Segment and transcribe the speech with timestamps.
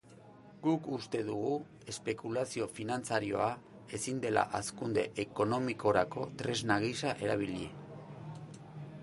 [0.67, 1.51] Guk uste dugu
[1.93, 3.51] espekulazio finantzarioa
[3.99, 7.71] ezin dela hazkunde ekonomikorako tresna gisa erabili.